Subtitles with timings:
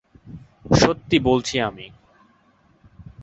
[0.75, 1.87] সত্যি বলছি আমি।